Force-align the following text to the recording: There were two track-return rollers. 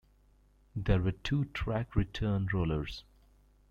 There 0.75 0.99
were 0.99 1.11
two 1.11 1.45
track-return 1.53 2.47
rollers. 2.51 3.03